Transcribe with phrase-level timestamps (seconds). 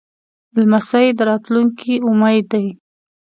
[0.59, 2.67] لمسی د راتلونکي امید دی.